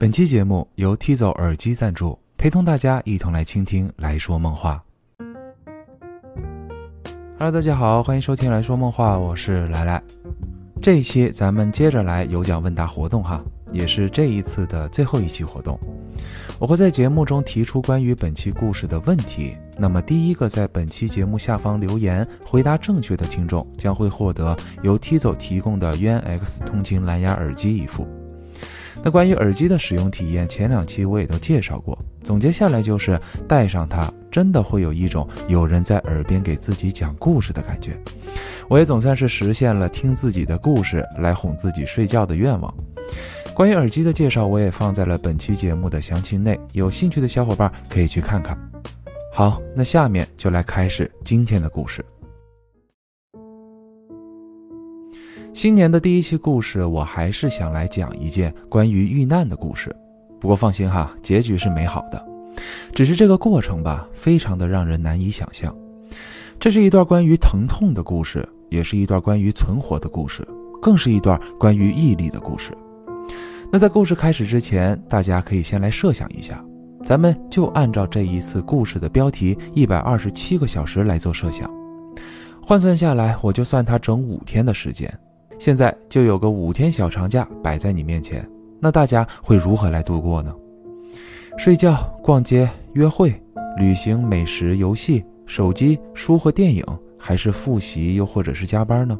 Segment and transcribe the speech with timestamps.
[0.00, 4.82] 本期节目由 T 走耳机赞助，陪同大家一同来倾听来说梦话。
[7.38, 10.02] Hello，大家好，欢迎收听来说梦话，我是来来。
[10.80, 15.78] 这一期咱们接着来有奖问答活动哈，也是这一次的最后一期活动。
[16.58, 28.08] 我会在节目中提出关于本期故事的问题，那么第一个在本期节目下方留言回答正确的听众，将会获得由 T 走提供的 UNX 通勤蓝牙耳机一副。
[29.02, 31.98] 那关于耳机的使用体验，前两期我也都介绍过。
[32.22, 33.18] 总结下来就是，
[33.48, 37.98] 戴上它真的会有一种有人在耳边给自己讲故事的感觉。
[38.68, 42.72] 我也总算是实现了听自己的故事来哄自己睡觉的愿望。
[43.54, 48.56] 关于耳机的介绍，我也放在了本期节目的详情内，有兴趣的小伙伴可以去看看。
[49.32, 52.04] 好，那下面就来开始今天的故事。
[55.52, 59.94] 新年的第一期故事，我还是想来讲一件关于遇难的故事。
[60.40, 62.24] 不过放心哈，结局是美好的，
[62.94, 65.74] 只是这个过程吧，非常的让人难以想象。
[66.58, 70.46] 这是一段关于疼痛的故事，也是一段关于存活的故事，
[70.80, 72.72] 更是一段关于毅力的故事。
[73.72, 76.64] 那在故事开始之前，大家可以先来设想一下，
[77.04, 81.68] 咱们就按照这一次故事的标题“一百二十七个小时”来做设想，
[82.62, 85.12] 换算下来，我就算它整五天的时间。
[85.60, 88.48] 现在就有个五天小长假摆在你面前，
[88.80, 90.50] 那大家会如何来度过呢？
[91.58, 93.34] 睡觉、逛街、约会、
[93.76, 96.82] 旅行、美食、游戏、手机、书和电影，
[97.18, 99.18] 还是复习，又或者是加班呢？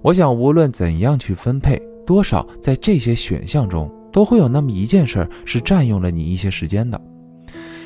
[0.00, 6.98] 我想，无论怎样去分配，多少在这些选项中，都会有那么一件事儿是占用了你一些时间的。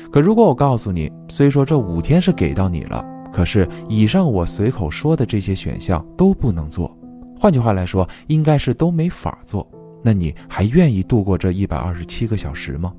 [0.09, 6.97] 可如果我告诉你，虽说这五天是给到你了，可是以上我随口说的这些选项都不能做。
[7.39, 9.69] 换句话来说，应该是都没法做。
[10.03, 12.93] 那你还愿意度过这一百二十七个小时吗？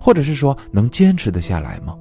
[0.00, 1.96] 或者是说能坚持得下来吗？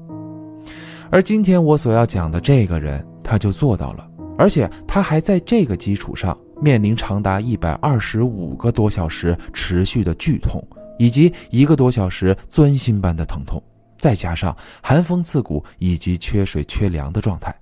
[1.11, 10.65] 而今天我所要讲的这个人，他就做到了，而且他还在这个基础上面临长达一百二十五个多小时持续的剧痛，
[10.97, 13.61] 以及一个多小时钻心般的疼痛，
[13.97, 17.55] 再加上寒风刺骨以及缺水缺粮的状态。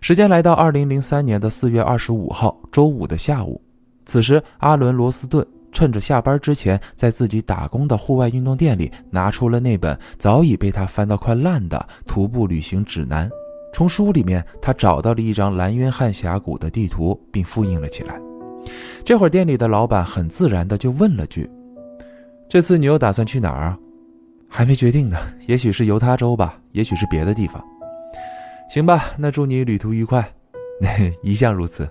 [0.00, 3.60] 时间来到二零零三年的四月二十五号周五的下午，
[4.06, 13.30] 此时阿伦·罗斯顿趁着下班之前，在自己打工的户外运动店里拿出了那本早已被他翻到快烂的徒步旅行指南。
[13.74, 18.18] 从书里面，他找到了一张蓝约翰峡谷的地图，并复印了起来。
[19.04, 21.48] 这会儿，店里的老板很自然的就问了句
[22.48, 23.78] ：“这次你又打算去哪儿啊
[24.48, 27.62] ？”“还没决定呢，也许是犹他州吧，也许是别的地方。”
[28.70, 30.24] 行吧，那祝你旅途愉快。
[31.24, 31.88] 一向如此。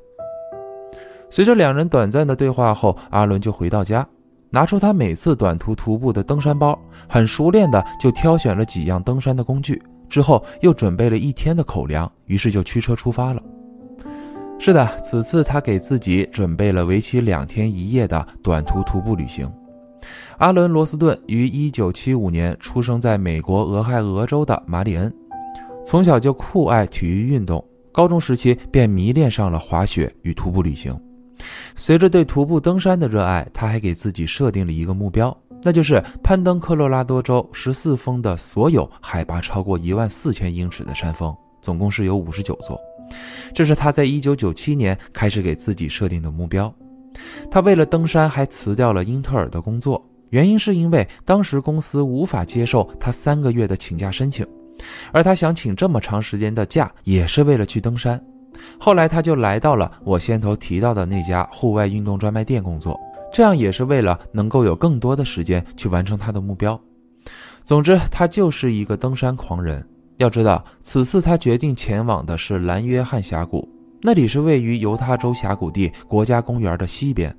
[1.30, 4.08] 随着两人短暂的对话后，阿伦就回到家，
[4.50, 13.44] 拿出他每次短途徒步的登山包，很熟练的就挑选了几样登山的工具，之后又准备了一天的口粮，于是就驱车出发了。
[14.58, 19.52] 是的，此次他给自己准备了为期两天一夜的短途徒步旅行。
[20.38, 25.14] 阿伦·罗斯顿于1975年出生在美国俄亥俄州的马里恩。
[25.90, 30.96] 从小就酷爱体育运动，高中时期便迷恋上了滑雪与徒步旅行。
[31.76, 42.80] 随着对徒步登山的热爱，他还给自己设定了一个目标，那就是攀登科罗拉多州十四峰的所有海拔超过一万四千英尺的山峰，总共是有五十九座。
[43.52, 46.72] 这是他在一九九七年开始给自己设定的目标。
[47.50, 54.46] 他为了登山还辞掉了英特尔的工作，原因是因为当时公司无法接受他三个月的请假申请。
[55.12, 58.22] 而他想请这么长时间的假，也是为了去登山。
[58.80, 63.00] 后来他就来到了我先头提到的那家户外运动专卖店工作，
[63.32, 66.80] 这样也是为了能够有更多的时间去完成他的目标。
[67.64, 69.86] 总之，他就是一个登山狂人。
[70.18, 73.70] 要知道，此次他决定前往的是蓝约翰峡谷，
[74.02, 77.34] 那里是位于犹他州峡谷地国家公园的西边。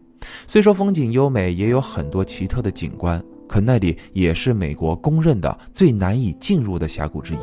[0.46, 3.22] 虽说风景优美，也有很多奇特的景观。
[3.50, 7.38] 可那里也是美国公认的最难以进入的峡谷之一。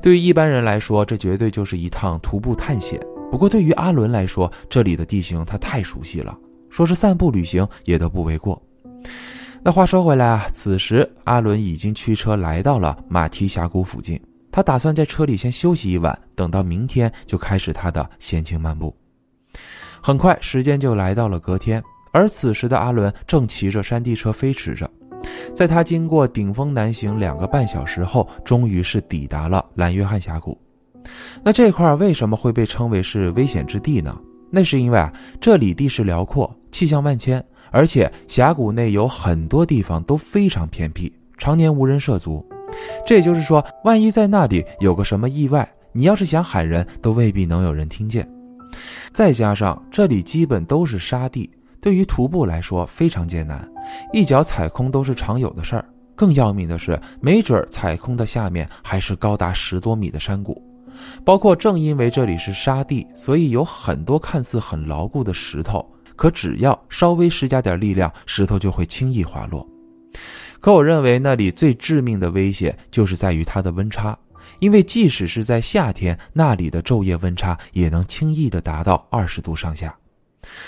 [0.00, 3.00] 对于一般人来说，这绝对就是一趟徒步探险。
[3.28, 6.38] 不过对于阿伦来说，这里的地形他太熟悉了，
[6.68, 8.62] 说是散步旅行也都不为过。
[9.64, 14.18] 那话说回来啊，此时阿伦已经驱车来到了马蹄峡谷附近，
[14.52, 18.96] 他打算在车里先休息一晚，等到明天就开始他的闲情漫步。
[20.00, 21.82] 很快时间就来到了隔天，
[22.12, 24.88] 而此时的阿伦正骑着山地车飞驰着。
[25.54, 30.56] 在他经过顶峰南行两个半小时后，终于是抵达了蓝约翰峡谷。
[31.42, 34.16] 那这块为什么会被称为是危险之地呢？
[34.50, 42.44] 那是因为啊，这里地势辽阔，气象万千，而且峡谷内有很多地方都非常偏僻，常年无人涉足。
[43.06, 48.28] 这也就是说，万一在那里有个什么意外，你要是想喊人都未必能有人听见。
[49.12, 51.50] 再加上这里基本都是沙地，
[51.80, 53.68] 对于徒步来说非常艰难，
[54.12, 55.84] 一脚踩空都是常有的事儿。
[56.14, 60.62] 更要命的是，没准踩空的下面还是高达十多米的山谷。
[61.24, 69.66] 包括正因为这里是沙地，所以有很多看似很牢固的石头，可只要稍微施加点力量，石头就会轻易滑落。
[70.60, 74.18] 可我认为那里最致命的危险就是在于它的温差，
[74.58, 79.96] 因为即使是在夏天，那里的昼夜温差也能轻易的达到二十度上下。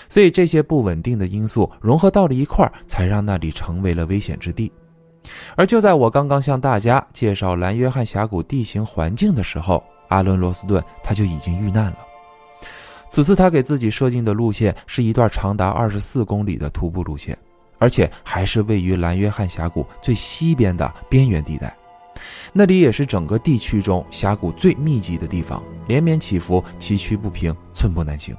[0.09, 4.71] 所以这些不稳定的因素融合到了一块儿，才让那里成为了危险之地。
[5.57, 11.99] 而就在我刚刚向大家介绍蓝约翰峡谷地形环境的时候，阿伦·罗斯顿他就已经遇难了。
[13.09, 17.37] 此次他给自己设定的路线是一段长达二十四公里的徒步路线，
[17.79, 21.75] 而且还是位于蓝约翰峡谷最西边的边缘地带。
[22.53, 28.37] 那里也是整个地区中峡谷最密集的地方，连绵起伏，崎岖不平，寸步难行。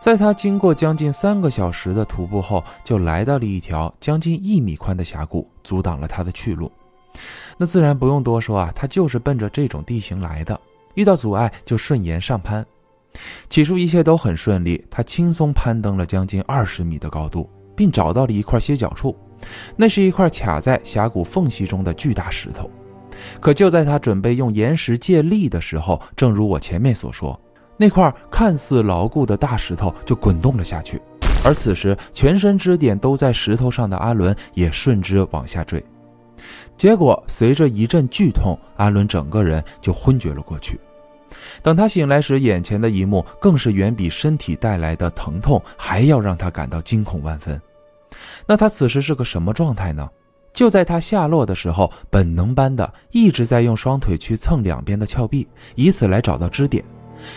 [0.00, 6.70] 在他经过将近三个小时的徒步后，就来到了一条将近一米宽的峡谷，阻挡了他的去路。
[7.58, 10.58] 那自然不用多说啊，他就是奔着这种地形来的。
[10.94, 12.64] 遇到阻碍就顺岩上攀。
[13.48, 19.16] 起初一切都很顺利，他轻松攀登了将近二十米的高度，并找到了一块歇脚处。
[19.74, 22.70] 那是一块卡在峡谷缝隙中的巨大石头。
[23.40, 27.38] 可就在他准备用岩石借力的时候，正如我前面所说，
[27.76, 31.00] 那块看似牢固的大石头就滚动了下去。
[31.44, 35.84] 而此时，全身支点都在石头上的阿伦也顺之往下坠。
[36.76, 40.78] 结果，随着一阵剧痛，阿伦整个人就昏厥了过去。
[41.62, 47.60] 等他醒来时，眼前的一幕更是远比身体带来的疼痛还要让他感到惊恐万分。
[48.46, 50.08] 那他此时是个什么状态呢？
[50.52, 56.82] 就在他下落的时候，本能般的一直在用双腿去蹭两边的峭壁，以此来找到支点。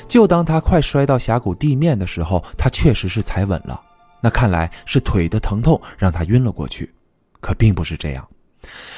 [0.07, 3.79] 就当他快摔到峡谷地面的时候，他确实是踩稳了。
[4.21, 6.93] 那看来是腿的疼痛让他晕了过去，
[7.39, 8.27] 可并不是这样。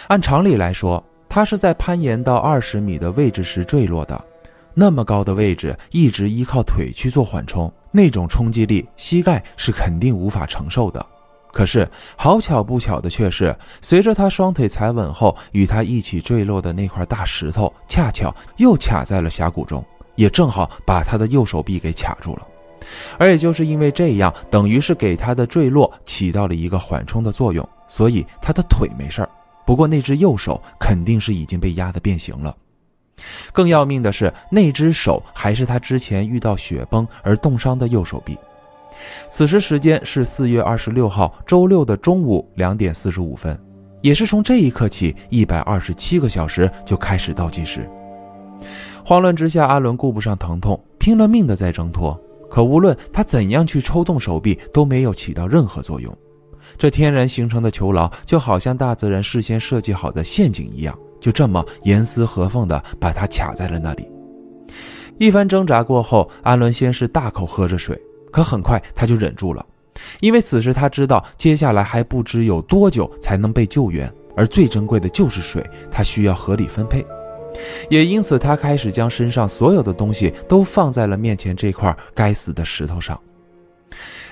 [0.08, 4.20] 按常理来说，他是在攀岩到二十米的位置时坠落的。
[4.74, 11.06] 那么高的位置，一直依靠腿去做缓冲，那种冲击力，膝盖是肯定无法承受的。
[11.52, 11.86] 可是
[12.16, 19.86] 好巧不巧的却是，随着他双腿踩稳后，与他一起坠落的那块大石头，恰巧又卡在了峡谷中，
[20.16, 22.48] 也正好把他的右手臂给卡住了。
[23.18, 29.30] 而也就是因为这样，等于是给他的坠落起到了一个缓冲的作用，所以他的腿没事儿。
[29.66, 32.56] 不过那只右手肯定是已经被压得变形了。
[33.54, 38.36] 更要命的是，那只手还是他之前遇到雪崩而冻伤的右手臂。
[39.30, 43.58] 此时时间是四月二十六号周六的中午两点四十五分，
[44.02, 47.88] 也是从这一刻起，一百二十七个小时就开始倒计时。
[49.06, 52.19] 慌乱之下，阿伦顾不上疼痛，拼了命的在挣脱。
[52.50, 56.15] 可无论他怎样去抽动手臂，都没有起到任何作用。
[56.77, 64.09] 这天然形成的囚牢，就好像大自然事先设计好的陷阱一样，就这么严丝合缝的把他卡在了那里。
[65.18, 68.00] 一番挣扎过后，阿伦先是大口喝着水，
[68.31, 69.65] 可很快他就忍住了，
[70.19, 77.05] 因为此时他知道接下来还不知有多久才能被救援，而最珍贵的就是水，他需要合理分配。
[77.89, 83.20] 也因此，他开始将身上所有的东西都放在了面前这块该死的石头上：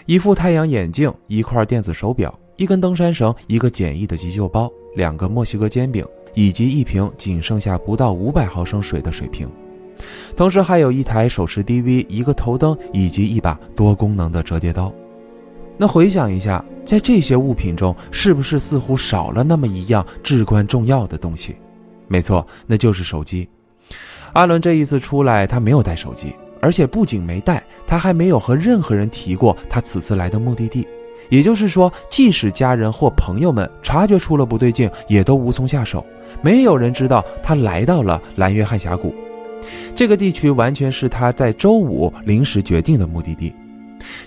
[0.05, 9.49] 一副太阳眼镜，一块电子手表，一根登山绳，一个简易的急救包，两个墨西哥煎饼，以及一瓶仅剩下不到五百毫升水的水瓶。
[10.35, 14.91] 同时，还有一台手持 DV，一个头灯，以及一把多功能的折叠刀。
[15.77, 21.55] 那回想一下，在这些物品中，是不是似乎少了那么一样至关重要的东西？
[22.09, 23.47] 没错，那就是手机。
[24.33, 30.85] 阿伦这一次出来，他没有带手机，而且不仅没带，他还没有和任何人提过他此次来的目的地。
[31.29, 36.03] 也就是说，即使家人或朋友们察觉出了不对劲，也都无从下手。
[36.41, 39.13] 没有人知道他来到了蓝约翰峡谷，
[39.95, 43.53] 这个地区完全是他在周五临时决定的目的地。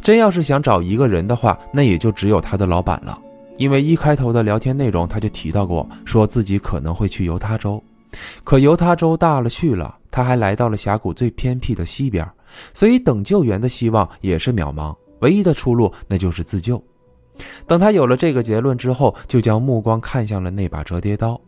[0.01, 3.19] 真要是想找一个人的话，那也就只有他的老板了。
[3.59, 7.83] 因为一开头的聊天内容，他就提到过，说自己可能会去犹他州，
[8.45, 12.29] 可犹他州大了去了，他还来到了峡谷最偏僻的西边，
[12.75, 16.83] 所以等救援的希望也是渺茫，唯一的出路那就是自救。
[17.67, 21.41] 等他有了这个结论之后，就将目光看向了那把折叠刀。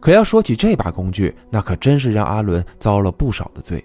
[0.00, 3.84] 可要说起这把工具，那可真是让阿伦遭了不少的罪。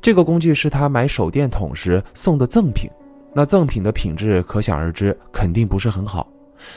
[0.00, 2.90] 这个工具是他买手电筒时送的赠品。
[3.34, 6.26] 那赠品的品质可想而知，肯定不是很好。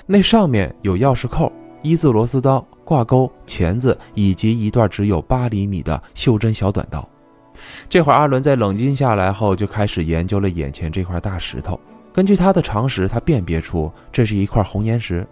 [0.05, 7.07] 那上面有钥匙扣、一字螺丝刀、挂钩、钳子，以及一段只有八厘米的袖珍小短刀。
[7.89, 11.79] 这会儿，阿伦在冷静下来后，就开始研究了眼前这块大石头。
[12.13, 15.25] 根据他的常识，他辨别出这是一块红岩石。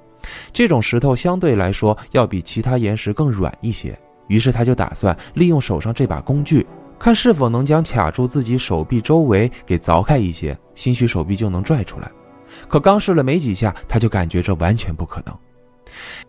[0.54, 3.98] 这种石头相对来说要比其他岩石更软一些。
[4.28, 6.66] 于是，他就打算利用手上这把工具，
[7.00, 12.12] 看是否能将卡住自己手臂周围给凿开一些，兴许手臂就能拽出来。
[12.68, 15.36] 可刚试了没几下，他就感觉这完全不可能，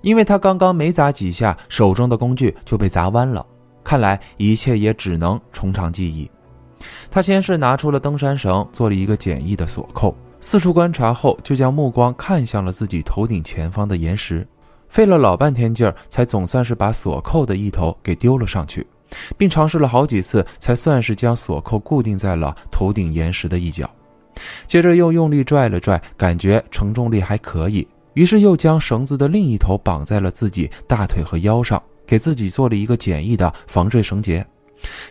[0.01, 3.45] 因为他刚刚没砸几下，手中的工具就被砸弯了。
[3.83, 6.31] 看来一切也只能从长计议。
[7.11, 14.47] 他先是拿出了登山绳，做了一个简易的锁扣，四处观察后，就将目光看向了自己头顶前方的岩石，
[14.89, 18.87] 费了老半天劲儿，才总算是把锁扣的一头给丢了上去，
[19.37, 23.89] 并尝试了好几次，才算是将锁扣固定在了头顶岩石的一角。
[24.67, 31.83] 接着又用力拽了拽，感觉承重力还可以，于是又将绳子的另一头绑在了自己大腿和腰上。
[32.07, 34.45] 给自己做了一个简易的防坠绳结，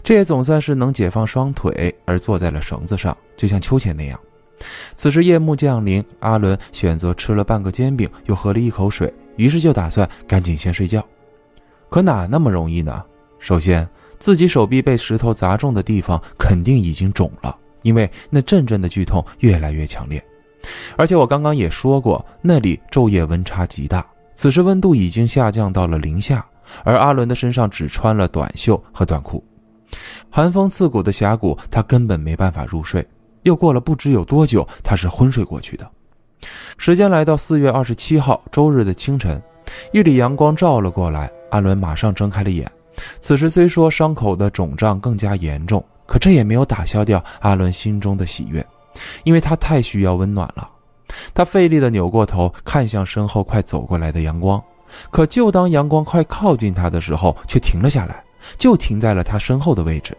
[0.04, 4.20] 这也总算是能解放双腿，而坐在了绳子上，就像秋千那样。
[4.98, 11.02] 此时夜幕降临，阿伦选择吃了半个煎饼，又喝了一口水，于是就打算赶紧先睡觉。
[11.90, 13.02] 可哪那么容易呢？
[13.40, 20.24] 首先，自己手臂被石头砸中的地方肯定已经肿了，因为那阵阵的剧痛越来越强烈。
[20.98, 24.06] 而且我刚刚也说过，那里昼夜温差极大，
[24.36, 26.46] 此时温度已经下降到了零下。
[26.84, 29.44] 而阿伦的身上只穿了短袖和短裤，
[30.30, 33.04] 寒风刺骨的峡谷，他根本没办法入睡。
[33.42, 35.90] 又过了不知有多久，他是昏睡过去的。
[36.78, 39.42] 时间来到四月二十七号周日的清晨，
[39.92, 42.72] 一缕阳光照了过来，阿伦马上睁开了眼。
[43.20, 48.66] 此时虽说伤口的肿胀更加严重，可这也没有打消掉阿伦心中的喜悦，
[49.24, 50.68] 因为他太需要温暖了。
[51.36, 54.60] 他费力地扭过头，看向身后快走过来的阳光。
[55.12, 58.24] 可就当阳光快靠近他的时候，却停了下来，
[58.58, 60.18] 就停在了他身后的位置。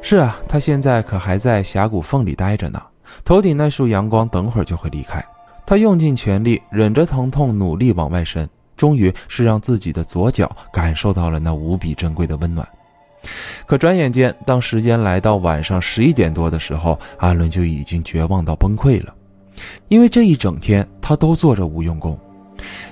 [0.00, 2.82] 是啊，他现在可还在峡谷缝里待着呢。
[3.22, 5.22] 头顶那束阳光，等会儿就会离开。
[5.66, 12.66] 他用尽全力，忍着疼痛，努力往外伸，终于是让自己的左脚感受到了那无比珍贵的温暖。
[13.70, 19.14] 可转眼间，当时间来到晚上十一点多的时候，阿伦就已经绝望到崩溃了，
[19.86, 22.18] 因为这一整天他都做着无用功。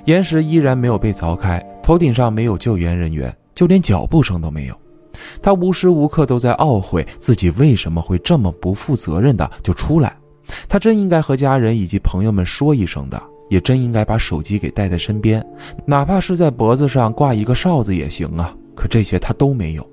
[0.04, 4.80] 岩石依然没有被凿开，头顶上没有救援人员，就连脚步声都没有。
[5.42, 10.16] 他无时无刻都在懊悔自己为什么会这么不负责任的就出来。
[10.68, 13.20] 他真应该和家人以及朋友们说一声的，
[13.50, 15.44] 也真应该把手机给带在身边，
[15.84, 18.54] 哪怕是在脖子上挂一个哨子也行啊。
[18.76, 19.84] 可这些他都没有。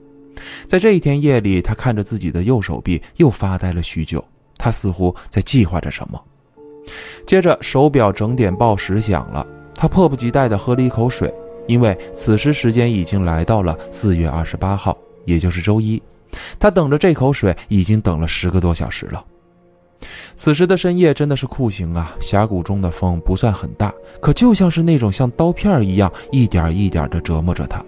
[0.68, 4.24] 在这一天夜里，他看着自己的右手臂，又发呆了许久。
[4.58, 6.22] 他似乎在计划着什么。
[7.26, 9.46] 接着，手表整点报时响了。
[9.74, 11.34] 他迫不及待地喝了一口水，
[11.68, 16.02] 因为此时时间已经来到了四月二十八号，也就是周一。
[16.58, 19.24] 他等着这口水已经等了十个多小时了。
[20.36, 22.16] 此时的深夜真的是酷刑啊！
[22.20, 27.84] 峡谷中的风不算很大，可就像是那种像刀片一样，一点一点地折磨着他。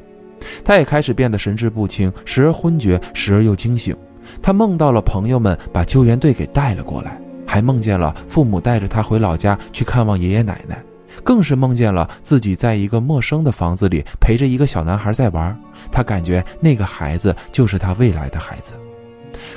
[0.64, 3.96] 他也开始变得神志不清，时而昏厥，时而又惊醒。
[4.42, 10.82] 他梦到了朋友们把救援队给带了过来，还梦见了父母带着他回老家去看望爷爷奶奶。
[11.24, 15.58] 更是梦见了自己在一个陌生的房子里陪着一个小男孩在玩，
[15.92, 18.74] 他感觉那个孩子就是他未来的孩子。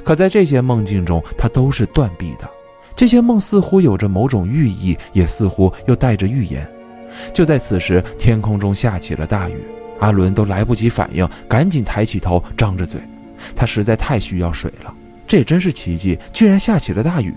[0.03, 2.49] 可在这些梦境中，他都是断臂的。
[2.97, 6.67] 这些梦似乎有着某种寓意，也似乎又带着预言。
[7.33, 9.63] 就在此时，天空中下起了大雨，
[10.01, 13.01] 阿伦都来不及反应，赶紧抬起头，张着嘴。
[13.55, 14.93] 他实在太需要水了。
[15.27, 17.33] 这也真是奇迹，居然下起了大雨。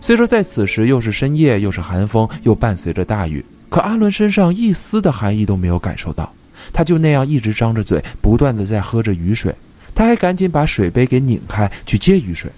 [0.00, 6.30] 虽说在此时又是深夜，又是寒风，又伴随着大雨，可阿伦身上一丝的寒意都没有感受到。
[6.72, 9.54] 他就那样一直张着嘴，不断的在喝着雨水。
[9.94, 12.50] 他还赶紧把水杯给拧开去接雨水，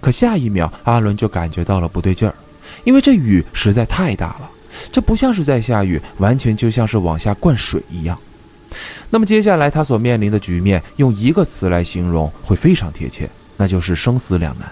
[0.00, 2.34] 可下一秒，阿伦就感觉到了不对劲儿，
[2.84, 4.50] 因为这雨实在太大了，
[4.90, 8.18] 这不像是在下雨，完全就像是往下灌水一样。
[9.10, 14.70] 那么接下来他所面临的局面，用一个词来形容会非常贴切，那就是生死两难。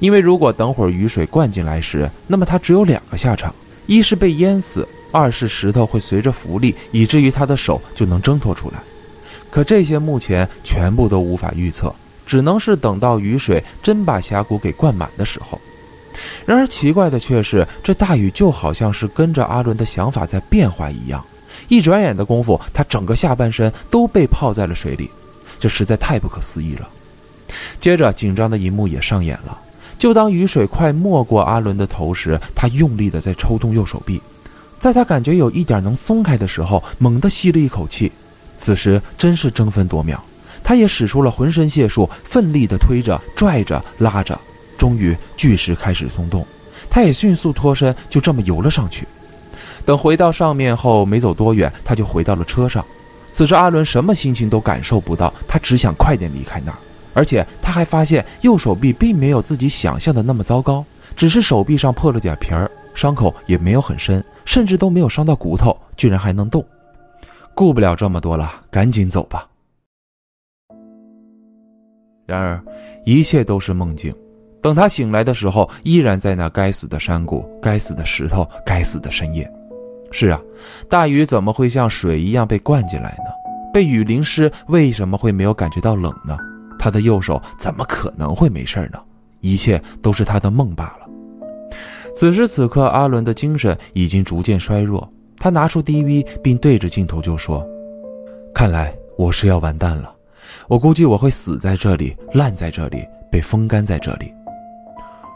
[0.00, 3.54] 因为如果等会儿雨水灌进来时，那么他只有两个下场：
[3.86, 8.78] 一是被淹死，二是石头会随着浮力，以至于他的手就能挣脱出来。
[9.50, 11.94] 可这些目前全部都无法预测，
[12.26, 15.58] 只能是等到雨水真把峡谷给灌满的时候。
[16.44, 21.24] 然而奇怪的却是，这大雨就好像是跟着阿伦的想法在变化一样，
[21.68, 25.10] 一转眼的功夫，他整个下半身都被泡在了水里，
[25.58, 26.88] 这实在太不可思议了。
[27.80, 29.58] 接着，紧张的一幕也上演了。
[29.98, 34.20] 就当雨水快没过阿伦的头时，他用力的在抽动右手臂。
[34.78, 38.12] 在他感觉有一点能松开的时候，猛地吸了一口气。
[38.58, 40.22] 此时真是争分夺秒，
[40.62, 44.38] 他也使出了浑身解数，奋力地推着、拽着、拉着，
[44.76, 46.46] 终于巨石开始松动，
[46.90, 49.06] 他也迅速脱身，就这么游了上去。
[49.86, 52.84] 等回到上面后，没走多远，他就回到了车上。
[53.30, 56.78] 此时阿伦什么心情都感受不到，他只想快点离开那儿。
[57.14, 66.62] 而且他还发现右手臂并没有自己想象的那么糟糕，只是手臂上破了点皮儿，伤口也没有很深，甚至都没有伤到骨头，居然还能动。
[67.54, 69.48] 顾不了这么多了，赶紧走吧。
[72.26, 72.60] 然而，
[73.04, 74.12] 一切都是梦境。
[74.60, 79.50] 等他醒来的时候，依然在那该死的山谷、该死的石头、该死的深夜。
[80.10, 80.40] 是啊，
[80.88, 83.30] 大雨怎么会像水一样被灌进来呢？
[83.72, 86.36] 被雨淋湿，为什么会没有感觉到冷呢？
[86.78, 88.98] 他的右手怎么可能会没事呢？
[89.40, 91.06] 一切都是他的梦罢了。
[92.14, 95.06] 此时此刻，阿伦的精神已经逐渐衰弱。
[95.38, 97.64] 他拿出 DV，并对着镜头就说
[98.54, 100.14] ：“看来我是要完蛋了，
[100.66, 104.32] 我估计我会死在这里，烂在这里，被风干在这里。”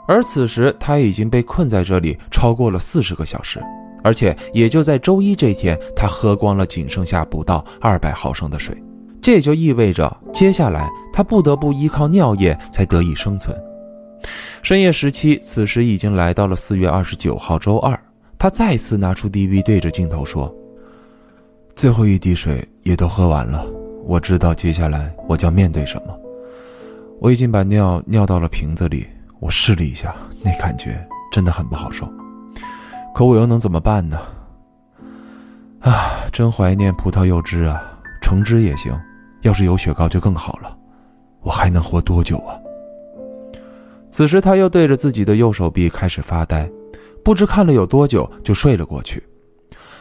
[0.09, 3.63] 而此时他已经被困在这里超过了四十个小时，
[4.03, 8.77] 而且也就在周一这天，他喝光了仅剩下不到二百毫升的水，
[9.21, 13.57] 这也就意味着接下来他不得不依靠尿液才得以生存。
[14.63, 17.99] 深夜时期，此时已经来到了四月二十九号周二。
[18.39, 20.55] 他再次拿出 DV，对着镜头说
[21.75, 23.67] ：“最后一滴水也都喝完了，
[24.05, 26.15] 我知道接下来我将面对什么。
[27.19, 29.07] 我已经把尿尿到了瓶子里，
[29.41, 30.99] 我试了一下，那感觉
[31.31, 32.07] 真的很不好受。
[33.15, 34.19] 可我又能怎么办呢？
[35.81, 37.83] 啊，真怀念葡萄柚汁啊，
[38.23, 38.93] 橙汁也行，
[39.43, 40.77] 要是有雪糕就更好了。
[41.43, 42.57] 我还能活多久啊？”
[44.11, 46.69] 此时，他又对着自己的右手臂开始发呆。
[47.23, 49.23] 不知看了有多久，就睡了过去。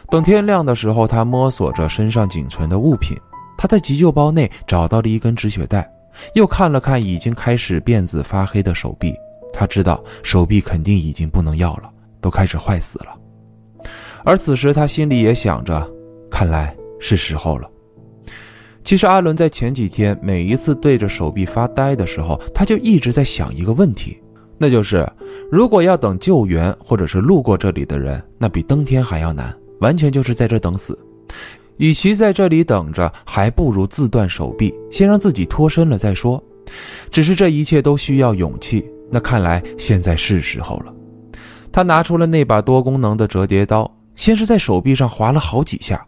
[0.08, 3.16] 等天亮的时候，他摸索着身上仅存的物品，
[3.56, 5.88] 他在急救包内找到了一根止血带，
[6.34, 9.14] 又看了看已经开始变紫发黑的手臂，
[9.52, 13.16] 他知道手臂肯定已经不能要了，都开始坏死了。
[14.24, 15.90] 而此时他心里也想着，
[16.30, 17.68] 看来是时候了。
[18.82, 24.18] 其实阿伦在前几天每一次对着手臂发呆的时候，他就一直在想一个问题。
[24.58, 25.10] 那就是，
[25.50, 30.98] 如果要等救援或者是路过这里的人，那比登天还要难，完全就是在这等死。
[31.78, 36.42] 与其在这里等着，还不如自断手臂，先让自己脱身了再说。
[37.10, 40.94] 只是这一切都需要勇气，那看来现在是时候了。
[41.72, 46.04] 他拿出了那把多功能的折叠刀，先是在手臂上划了好几下，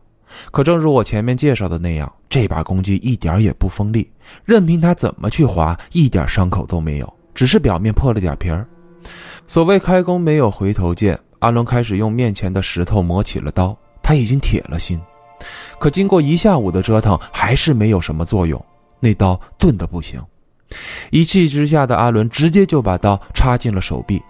[0.51, 4.11] 可正如我前面介绍的那样，这把攻击一点也不锋利，
[4.45, 7.13] 任凭他怎么去划，一点伤口都没有。
[7.35, 8.67] 只是表面破了点皮儿。
[9.47, 13.77] 所谓开弓没有回头箭，阿伦开始用面前的石头磨起了刀。
[14.03, 15.01] 他已经铁了心，
[15.79, 18.63] 可经过一下午的折腾，还是没有什么作用。
[19.01, 20.21] 那刀钝的不行。
[21.11, 24.21] 一气之下的阿伦直接就把刀插进了手臂。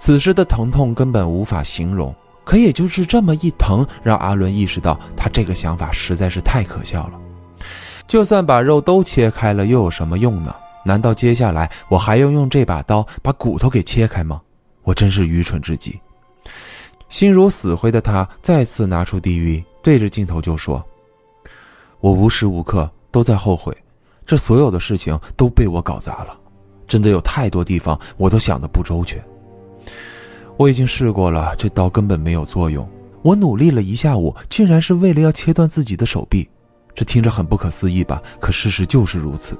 [0.00, 2.12] 此时的疼痛根本无法形容。
[2.42, 7.20] 可也就是这么一疼，让阿伦意识到他这个想法实在是太可笑了。
[8.08, 10.52] 就算把肉都切开了，又有什么用呢？
[10.84, 14.40] 难道接下来我还要用这把刀把骨头给切开吗？
[14.82, 16.00] 我真是愚蠢至极。
[17.08, 20.82] 心如死灰的他再次拿出 DV，对着镜头就说
[22.00, 23.76] ：“我无时无刻都在后悔，
[24.26, 26.36] 这所有的事情都被我搞砸了。
[26.88, 29.22] 真的有太多地方我都想的不周全。
[30.60, 32.86] 我已经试过了，这刀根本没有作用。
[33.22, 36.46] 我努力了一下午，竟然是为了要切断自己的手臂。
[36.94, 38.22] 这听着很不可思议吧？
[38.38, 39.58] 可事实就是如此。”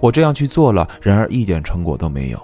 [0.00, 2.38] 我这样去做了，然而一点成果都没有。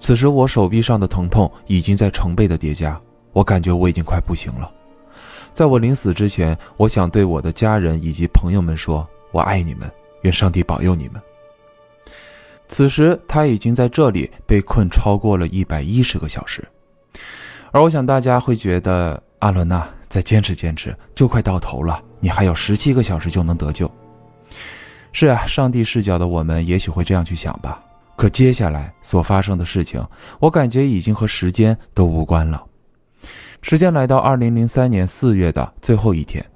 [0.00, 3.00] 此时我手臂上的疼痛已经在成倍的叠加，
[3.32, 4.70] 我感觉我已经快不行了。
[5.54, 9.90] 在我临死之前，我想对我的家人以及朋友们说：“我爱你们，
[10.24, 11.18] 愿上帝保佑你们。”
[12.68, 16.62] 此时他已经在这里被困超过了一百一十个小时，
[17.74, 23.90] 而我想大家会觉得阿伦娜再坚持坚持，就快到头了，你还有十七个小时就能得救。
[25.10, 27.82] 是啊，上帝视角的我们也许会这样去想吧。
[28.14, 30.00] 可接下来所发生的事情，
[30.38, 32.64] 我感觉已经和时间都无关了。
[33.60, 36.48] 时间来到二零零三年四月的最后一天，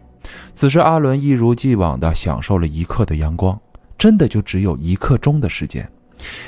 [0.54, 3.58] 此时阿伦一如既往地享受了一刻的阳光，
[3.98, 5.90] 真的就只有一刻钟的时间，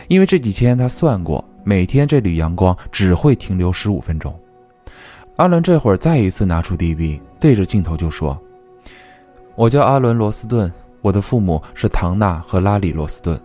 [0.07, 4.33] 因为这几天他算过，每天这缕阳光只会停留十五分钟。
[5.41, 8.39] 阿伦这会儿再一次拿出 DV，对着镜头就说
[9.57, 13.41] ：“我叫阿伦·罗斯顿。”我的父母是唐纳和拉里·罗斯顿。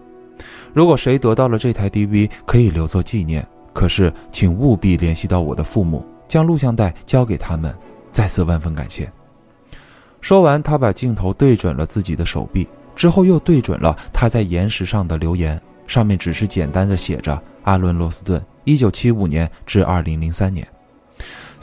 [0.73, 7.73] 如果谁得到了这台 DV，可以留作纪念，可是请务必联系到我的父母，将录像带交给他们，
[8.12, 9.10] 再次万分感谢。
[10.19, 20.67] 说完，他把镜头对准了自己的手臂，之后又对准了他在岩石上的留言，上面只是简单的写着“阿伦·罗斯顿，一九七五年至二零零三年”。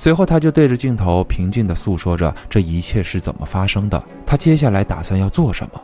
[0.03, 5.81] 随后，他就对着镜头平静地诉说着这一切是怎么发生的，他接下来打算要做什么。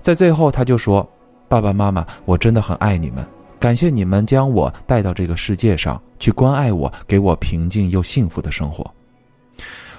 [0.00, 1.06] 在最后，他就说
[1.46, 3.22] ：“爸爸妈妈，我真的很爱你们，
[3.58, 8.90] 感谢你们将我带到这个世界上去关爱我，给我平静又幸福的生活。”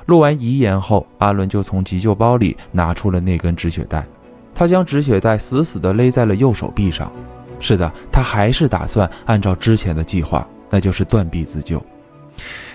[0.07, 4.03] 录完遗言后，阿伦就从急救包里拿出了那根止血带，
[4.51, 7.11] 他将止血带死死地勒在了右手臂上。
[7.59, 11.79] 是的，他还是打算按照之前的计划，那就是断臂自救。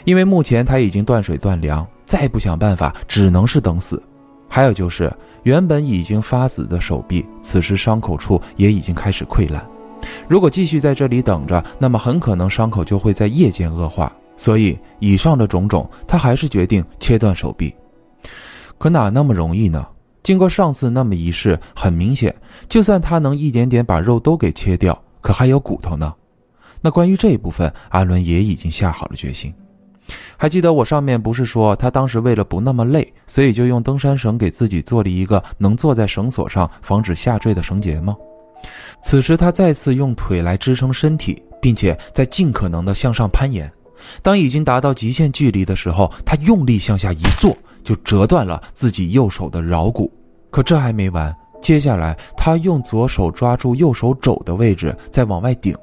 [0.05, 4.03] 因为目前他已经断水断粮，再不想办法，只能是等死。
[4.49, 9.67] 还有就是，原本已经发紫的手臂，此时伤口处也已经开始溃烂。
[10.29, 14.13] 如果继续在这里等着，那么很可能伤口就会在夜间恶化。
[14.37, 17.75] 所以，以上的种种，他还是决定切断手臂。
[18.79, 19.85] 可哪那么容易呢？
[20.23, 22.35] 经过上次那么一试，很明显，
[22.69, 26.13] 就算他能一点点把肉都给切掉，可还有骨头呢。
[26.81, 29.53] 那关于这一部分，阿伦也已经下好了决心。
[30.37, 38.15] 还记得我上面不是说他当时为了不那么累，所以就用登山绳给自己做了一个能坐在绳索上防止下坠的绳结吗？
[39.03, 43.71] 此时他再次用腿来支撑身体，并且在尽可能的向上攀岩。
[44.23, 50.13] 当已经达到极限距离的时候，他用力向下一坐，就折断了自己右手的桡骨。
[50.51, 55.75] 可这还没完，接下来他用左手抓住右手肘的位置，再往外顶。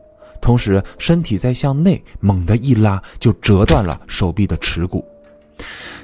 [0.43, 5.01] 同时，身体在向内猛地一拉，就折断了手臂的耻骨。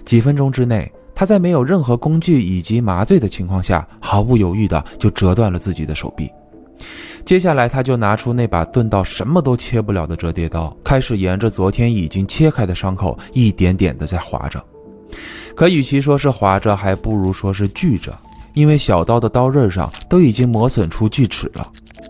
[0.06, 6.32] 几分钟之内，他在没有任何工具以及麻醉的情况下，毫不犹豫地就折断了自己的手臂。
[7.26, 14.64] 接下来，他就拿出那把钝到什么都切不了的折叠刀，开始沿着昨天已经切开的伤口一点点地在划着。
[15.54, 18.18] 可与其说是划着，还不如说是锯着，
[18.54, 21.70] 因为小刀的刀刃上都已经磨损出锯齿了。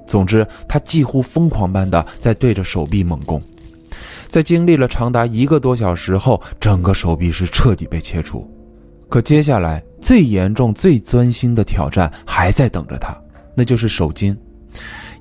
[0.10, 3.40] 总之，他几乎疯狂般的在对着手臂猛攻，
[4.28, 8.50] 在经历了长达一个多小时后，整个手臂是彻底被切除。
[9.08, 13.16] 可接下来最严重、最钻心的挑战还在等着他，
[13.54, 14.36] 那就是手筋。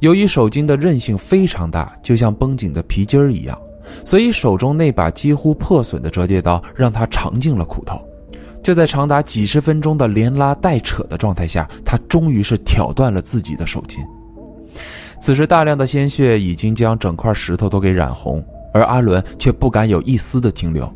[0.01, 3.61] 由于手筋的韧性非常大，就像绷紧的皮筋儿一样，
[4.07, 8.01] 所以手中那把几乎破损的折叠刀让他尝尽了苦头。
[8.62, 14.03] 就在长达几十分钟的连拉带扯的状态下，他终于是挑断了自己的手筋。
[15.20, 20.90] 此时，大量的鲜血已经将整块石头都给染红，而阿伦却不敢有一丝的停留，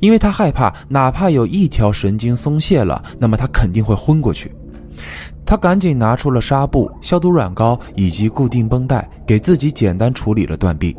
[0.00, 4.52] 因为他害怕，哪怕有一条神经松懈了，那么他肯定会昏过去。
[5.46, 10.94] 他赶紧拿出了纱布、消毒软膏以及固定绷带，给自己简单处理了断臂。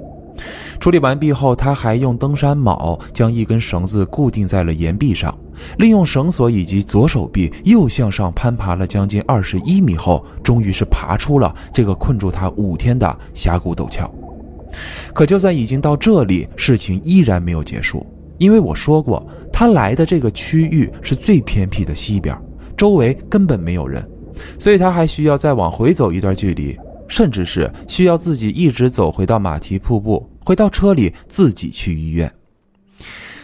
[0.80, 5.38] 处理完毕后，他还用登山铆将一根绳子固定在了岩壁上。
[5.78, 14.10] 利用绳索以及左手臂又向上攀爬了将近二十一米后，终于是爬出了这个困住他五天的峡谷陡峭。
[15.14, 18.06] 可就算已经到这里，事情依然没有结束，
[18.38, 22.38] 因为我说过，他来的这个区域是最偏僻的西边，
[22.78, 24.08] 周围根本没有人，
[24.60, 32.32] 所以他还需要再往回走一段距离，甚至是需要自己一直走回到马蹄瀑布，回到车里自己去医院。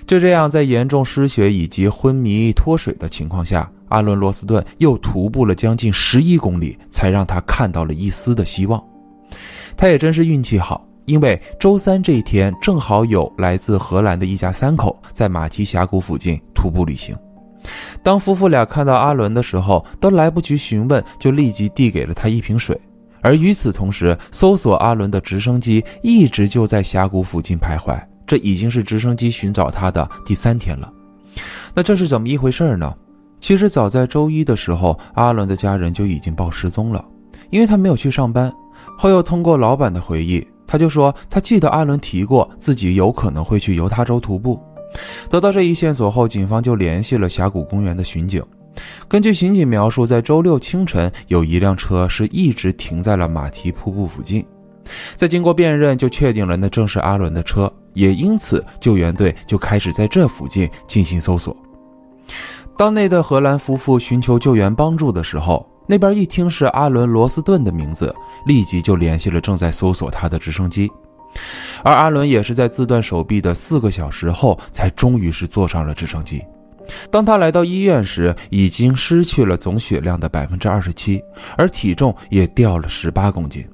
[0.08, 8.82] 就这样，在严重失血以及昏迷脱水的情况下，阿伦·罗斯顿又徒步了将近十一公里，才让他看到了一丝的希望。
[9.76, 17.18] 他也真是运气好，因为周三这一天正好有来自荷兰的一家三口在马蹄峡谷附近徒步旅行。
[18.04, 22.80] 当夫妇俩看到阿伦的时候，都来不及询问，就立即递给了他一瓶水。
[23.22, 28.00] 而与此同时，搜索阿伦的直升机一直就在峡谷附近徘徊。
[28.28, 30.92] 这已经是直升机寻找他的第三天了，
[31.74, 32.94] 那这是怎么一回事呢？
[33.40, 37.04] 其实早在周一的时候，阿伦的家人就已经报失踪了，
[37.52, 38.52] 因为他没有去上班。
[38.98, 44.60] 后又通过老板的回忆，他就说他记得阿伦提过自己有可能会去犹他州徒步。
[45.30, 48.44] 得到这一线索后，警方就联系了峡谷公园的巡警。
[49.08, 54.46] 根据巡警描述，在周六清晨，有一辆车是一直停在了马蹄瀑布附近。
[55.16, 57.72] 在经过辨认，就确定了那正是阿伦的车。
[57.94, 61.56] 也因此，救援队就开始在这附近进行搜索。
[62.78, 68.14] 当那对荷兰夫妇寻求救援帮助的时候，那边一听是阿伦·罗斯顿的名字，
[68.46, 70.92] 立即就联系了正在搜索他的直升机。
[71.84, 76.44] 而阿伦也是在自断手臂的四个小时后，才终于是坐上了直升机。
[77.10, 81.22] 当他来到医院时，已经失去了总血量的百分之二十七，
[81.58, 83.66] 而体重也掉了十八公斤。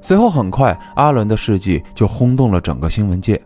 [0.00, 3.40] 随后很快，阿伦的事迹就轰动了整个新闻界。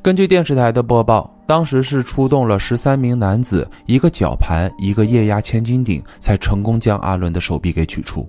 [0.00, 8.28] 根据电视台的播报，当时是出动了十三名男子，一个绞盘，一个液压千斤顶，才成功将阿伦的手臂给取出。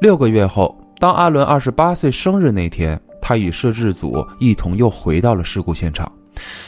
[0.00, 6.10] 六个月后，当阿伦二十八岁生日那天，他与摄制组一同又回到了事故现场，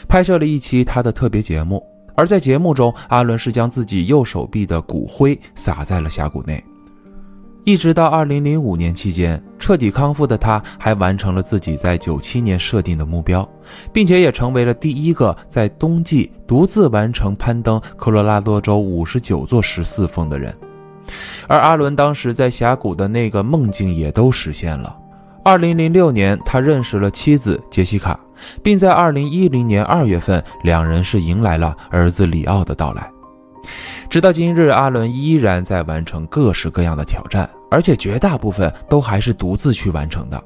[0.07, 1.83] 拍摄了一期他的特别节目。
[2.15, 6.63] 而在节目中，阿伦是将自己右手臂的骨灰撒在了峡谷内。
[7.65, 13.47] 一直到二零零五年期间，彻底康复的他，还完成了自己在九七年设定的目标，
[13.91, 20.55] 并且也成为了第一个在冬季独自完成攀登科罗拉多州五十九座十四峰的人。
[21.47, 24.95] 而阿伦当时在峡谷的那个梦境也都实现了。
[25.43, 28.19] 二零零六年，他认识了妻子杰西卡，
[28.61, 33.09] 并在二零一零年二月份，两人是迎来了儿子里奥的到来。
[34.09, 40.41] 直到今日，阿伦依然在完成各式各样的挑战，而且绝大部分都还是独自去完成的。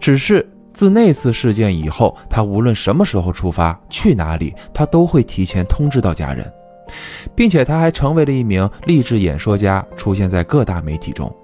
[0.00, 6.50] 只是自那次事件以后，他无论什么时候出发去哪里，他都会提前通知到家人，
[7.34, 11.34] 并且他还成为了一名励志演说家，出现在各大媒体中。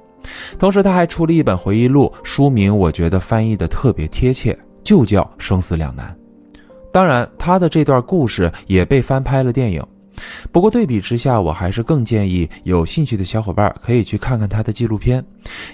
[0.59, 6.07] 同时，他还出了一本回忆录，书名我觉得翻译的特别贴切，就叫《生死两难》。
[6.93, 9.85] 当然，他的这段故事也被翻拍了电影。
[10.53, 15.25] 不过对比之下，我还是更建议有兴趣的小伙伴可以去看看他的纪录片，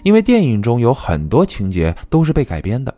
[0.03, 2.95] 因为电影中有很多情节都是被改编的。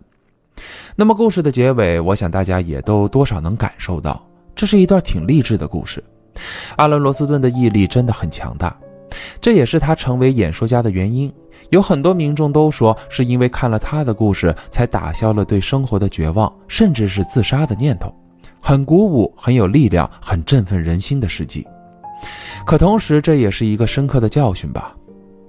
[0.95, 4.25] 那么故事的结尾，我想大家也都多少能感受到，
[4.55, 6.03] 这是一段挺励志的故事。
[6.77, 8.77] 阿伦·罗斯顿的毅力真的很强大，
[9.41, 11.33] 这也是他成为演说家的原因。
[11.71, 18.15] 有很多民众都说，是因为看了他的故事，才打消了对生活的绝望，甚至是自杀的念头。
[18.65, 21.67] 很鼓舞，很有力量，很振奋人心的事迹。
[22.65, 24.95] 可同时，这也是一个深刻的教训吧。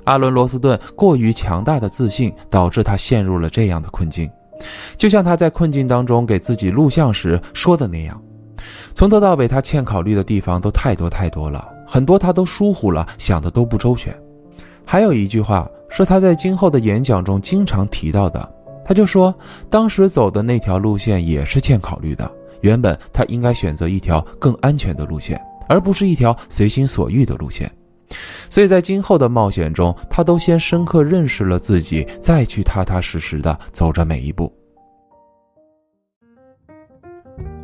[0.06, 4.28] 阿伦·罗斯顿过于强大的自信，导致他陷入了这样的困境。
[4.98, 8.20] 就像他在困境当中给自己录像时说的那样
[8.96, 14.12] ：“从头到尾，他欠考虑的地方都太多太多了，很多他都疏忽了，想的都不周全。”
[14.84, 18.52] 还有一句话是他在今后的演讲中经常提到的，
[18.84, 19.34] 他就说
[19.70, 22.30] ：“当时走的那条路线也是欠考虑的。”
[22.64, 27.72] 原本他应该选择一条更安全的路线，而不是一条随心所欲的路线。
[28.50, 34.52] 所以在今后的冒险中，他都先深刻认识了自己，再去踏踏实实的走着每一步。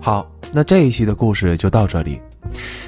[0.01, 2.19] 好，那这一期的故事就到这里。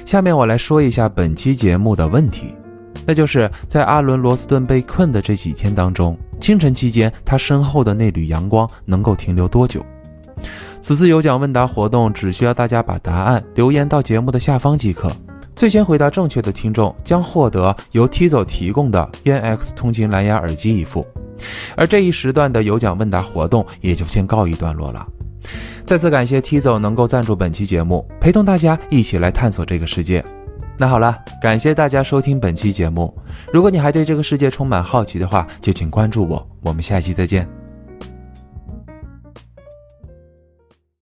[0.04, 2.54] 下面我来说一下本期节目的问题，
[3.06, 9.84] 那就是在阿伦·罗斯顿被困的这几天当中，清晨期间他身后的那缕阳光能够停留多久？
[10.80, 15.10] 此次有奖问答活动只需要大家把答案留言到节目的下方即可。
[15.54, 21.06] 最先回答正确的听众将获得由 Tizo 提供的 BNX 通勤蓝牙耳机一副。
[21.76, 25.06] 而这一时段的有奖问答活动也就先告一段落了。
[25.84, 30.24] 再次感谢 Tizo 能够赞助本期节目，陪同大家一起来探索这个世界。
[30.78, 33.14] 那好了，感谢大家收听本期节目。
[33.52, 36.44] 如果你还对这个世界充满好奇的话，就请关注我。
[36.62, 37.61] 我们下期再见。